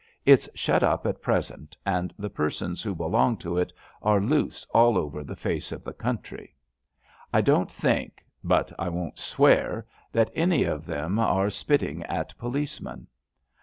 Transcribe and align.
It's 0.25 0.49
shut 0.55 0.81
up 0.81 1.05
at 1.05 1.21
present, 1.21 1.77
and 1.85 2.11
the 2.17 2.31
persons 2.31 2.81
who 2.81 2.95
belong 2.95 3.37
to 3.37 3.59
it 3.59 3.71
are 4.01 4.19
loose 4.19 4.65
all 4.73 4.97
over 4.97 5.23
the 5.23 5.35
face 5.35 5.71
of 5.71 5.83
the 5.83 5.93
country. 5.93 6.55
I 7.31 7.41
don't 7.41 7.69
think— 7.69 8.25
but 8.53 8.71
I 8.79 8.89
won't 8.89 9.19
swear— 9.19 9.85
that 10.13 10.31
any 10.33 10.63
of 10.63 10.87
them 10.87 11.19
are 11.19 11.51
spitting 11.51 12.01
at 12.05 12.35
policemen. 12.39 13.05